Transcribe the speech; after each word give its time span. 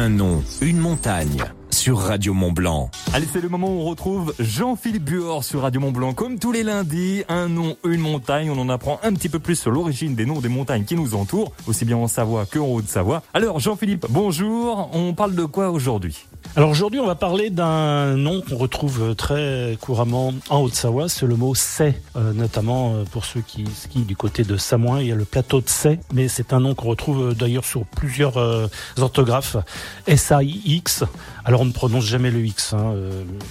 Un 0.00 0.10
nom, 0.10 0.44
une 0.60 0.78
montagne 0.78 1.42
sur 1.70 1.98
Radio 1.98 2.32
Mont 2.32 2.52
Blanc. 2.52 2.88
Allez, 3.14 3.26
c'est 3.32 3.40
le 3.40 3.48
moment 3.48 3.66
où 3.66 3.80
on 3.80 3.84
retrouve 3.84 4.32
Jean-Philippe 4.38 5.02
Buor 5.02 5.42
sur 5.42 5.62
Radio 5.62 5.80
Mont 5.80 5.90
Blanc. 5.90 6.14
Comme 6.14 6.38
tous 6.38 6.52
les 6.52 6.62
lundis, 6.62 7.24
un 7.28 7.48
nom, 7.48 7.76
une 7.84 8.00
montagne. 8.00 8.48
On 8.48 8.60
en 8.60 8.68
apprend 8.68 9.00
un 9.02 9.12
petit 9.12 9.28
peu 9.28 9.40
plus 9.40 9.56
sur 9.56 9.72
l'origine 9.72 10.14
des 10.14 10.24
noms 10.24 10.38
des 10.38 10.48
montagnes 10.48 10.84
qui 10.84 10.94
nous 10.94 11.16
entourent, 11.16 11.50
aussi 11.66 11.84
bien 11.84 11.96
en 11.96 12.06
Savoie 12.06 12.46
que 12.46 12.60
en 12.60 12.66
Haute-Savoie. 12.66 13.24
Alors, 13.34 13.58
Jean-Philippe, 13.58 14.06
bonjour. 14.08 14.88
On 14.92 15.14
parle 15.14 15.34
de 15.34 15.44
quoi 15.44 15.70
aujourd'hui? 15.70 16.26
Alors 16.58 16.70
aujourd'hui, 16.70 16.98
on 16.98 17.06
va 17.06 17.14
parler 17.14 17.50
d'un 17.50 18.16
nom 18.16 18.40
qu'on 18.40 18.56
retrouve 18.56 19.14
très 19.14 19.78
couramment 19.80 20.34
en 20.50 20.58
Haute-Savoie, 20.62 21.08
c'est 21.08 21.24
le 21.24 21.36
mot 21.36 21.54
C'est, 21.54 22.02
euh, 22.16 22.32
notamment 22.32 22.94
euh, 22.94 23.04
pour 23.04 23.24
ceux 23.24 23.42
qui 23.42 23.64
skient 23.66 24.02
du 24.02 24.16
côté 24.16 24.42
de 24.42 24.56
Samoin, 24.56 25.00
il 25.00 25.06
y 25.06 25.12
a 25.12 25.14
le 25.14 25.24
plateau 25.24 25.60
de 25.60 25.68
C'est, 25.68 26.00
mais 26.12 26.26
c'est 26.26 26.52
un 26.52 26.58
nom 26.58 26.74
qu'on 26.74 26.88
retrouve 26.88 27.28
euh, 27.28 27.32
d'ailleurs 27.32 27.64
sur 27.64 27.86
plusieurs 27.86 28.68
orthographes, 28.98 29.56
S-A-I-X. 30.08 31.04
Alors 31.44 31.60
on 31.60 31.64
ne 31.64 31.70
prononce 31.70 32.06
jamais 32.06 32.32
le 32.32 32.44
X, 32.44 32.72
hein, 32.72 32.92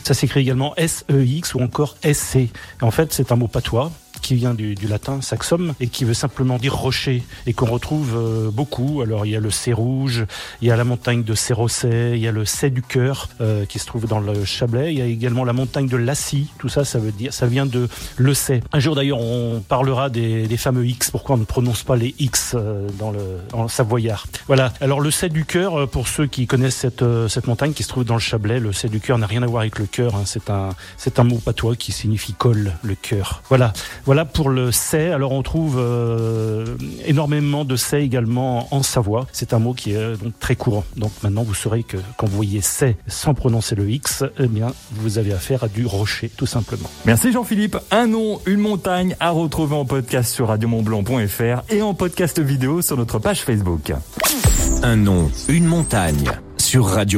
ça 0.03 0.13
s'écrit 0.13 0.41
également 0.41 0.75
S-E-X 0.75 1.55
ou 1.55 1.61
encore 1.61 1.95
S-C. 2.03 2.49
En 2.81 2.91
fait, 2.91 3.13
c'est 3.13 3.31
un 3.31 3.37
mot 3.37 3.47
patois 3.47 3.89
qui 4.27 4.35
vient 4.35 4.53
du, 4.53 4.75
latin 4.89 5.21
saxum 5.21 5.73
et 5.79 5.87
qui 5.87 6.03
veut 6.03 6.13
simplement 6.13 6.57
dire 6.57 6.75
rocher 6.75 7.23
et 7.45 7.53
qu'on 7.53 7.67
retrouve 7.67 8.13
euh, 8.17 8.51
beaucoup. 8.51 9.01
Alors 9.01 9.25
il 9.25 9.31
y 9.31 9.37
a 9.37 9.39
le 9.39 9.51
C 9.51 9.71
rouge, 9.71 10.25
il 10.61 10.67
y 10.67 10.71
a 10.71 10.75
la 10.75 10.83
montagne 10.83 11.23
de 11.23 11.33
Cérosset, 11.33 12.11
il 12.15 12.19
y 12.19 12.27
a 12.27 12.33
le 12.33 12.43
C 12.43 12.69
du 12.69 12.81
cœur 12.81 13.29
euh, 13.39 13.63
qui 13.65 13.79
se 13.79 13.85
trouve 13.85 14.05
dans 14.05 14.19
le 14.19 14.43
Chablais, 14.43 14.91
il 14.91 14.99
y 14.99 15.01
a 15.01 15.05
également 15.05 15.45
la 15.45 15.53
montagne 15.53 15.87
de 15.87 15.95
Lassie. 15.95 16.49
Tout 16.59 16.67
ça, 16.67 16.83
ça 16.83 16.99
veut 16.99 17.13
dire, 17.13 17.31
ça 17.31 17.47
vient 17.47 17.65
de 17.65 17.87
le 18.17 18.33
C. 18.33 18.59
Un 18.73 18.79
jour 18.79 18.95
d'ailleurs, 18.95 19.21
on 19.21 19.63
parlera 19.65 20.09
des, 20.09 20.57
fameux 20.57 20.85
X. 20.85 21.09
Pourquoi 21.09 21.35
on 21.35 21.39
ne 21.39 21.45
prononce 21.45 21.83
pas 21.83 21.95
les 21.95 22.13
X 22.19 22.53
euh, 22.53 22.89
dans 22.99 23.11
le 23.11 23.21
en 23.53 23.69
savoyard? 23.69 24.27
Voilà. 24.47 24.73
Alors 24.81 24.99
le 24.99 25.09
C 25.09 25.29
du 25.29 25.45
cœur, 25.45 25.87
pour 25.87 26.09
ceux 26.09 26.27
qui 26.27 26.47
connaissent 26.47 26.75
cette 26.75 27.05
cette 27.29 27.47
montagne 27.47 27.71
qui 27.71 27.83
se 27.83 27.87
trouve 27.87 28.03
dans 28.03 28.15
le 28.15 28.19
Chablais, 28.19 28.59
le 28.59 28.73
C 28.73 28.89
du 28.89 28.99
cœur 28.99 29.17
n'a 29.19 29.27
rien 29.27 29.41
à 29.43 29.47
voir 29.47 29.61
avec 29.61 29.79
le 29.79 29.85
cœur. 29.85 30.15
Hein. 30.15 30.23
C'est 30.25 30.49
un 30.49 30.75
c'est 30.97 31.17
un 31.17 31.23
mot 31.23 31.37
patois 31.37 31.77
qui 31.77 31.93
signifie 31.93 32.33
col, 32.33 32.73
le 32.83 32.95
cœur. 32.95 33.41
Voilà. 33.47 33.71
Voilà 34.05 34.16
pour 34.25 34.49
le 34.49 34.71
c'est. 34.71 35.11
Alors 35.11 35.31
on 35.31 35.43
trouve 35.43 35.77
euh, 35.79 36.65
énormément 37.05 37.65
de 37.65 37.75
c'est 37.75 38.03
également 38.03 38.73
en 38.73 38.83
Savoie. 38.83 39.27
C'est 39.31 39.53
un 39.53 39.59
mot 39.59 39.73
qui 39.73 39.93
est 39.93 39.97
euh, 39.97 40.15
donc 40.15 40.37
très 40.39 40.55
courant. 40.55 40.83
Donc 40.95 41.11
maintenant 41.23 41.43
vous 41.43 41.53
saurez 41.53 41.83
que 41.83 41.97
quand 42.17 42.27
vous 42.27 42.35
voyez 42.35 42.61
c'est 42.61 42.97
sans 43.07 43.33
prononcer 43.33 43.75
le 43.75 43.89
X, 43.89 44.23
eh 44.39 44.47
bien 44.47 44.73
vous 44.91 45.17
avez 45.17 45.33
affaire 45.33 45.63
à 45.63 45.67
du 45.67 45.85
rocher 45.85 46.29
tout 46.35 46.45
simplement. 46.45 46.89
Merci 47.05 47.31
Jean-Philippe. 47.31 47.77
Un 47.91 48.07
nom, 48.07 48.41
une 48.45 48.59
montagne 48.59 49.15
à 49.19 49.31
retrouver 49.31 49.75
en 49.75 49.85
podcast 49.85 50.33
sur 50.33 50.47
radiomontblanc.fr 50.47 51.63
et 51.69 51.81
en 51.81 51.93
podcast 51.93 52.39
vidéo 52.39 52.81
sur 52.81 52.97
notre 52.97 53.19
page 53.19 53.41
Facebook. 53.41 53.93
Un 54.83 54.95
nom, 54.95 55.31
une 55.47 55.65
montagne 55.65 56.29
sur 56.57 56.85
Radio 56.85 57.15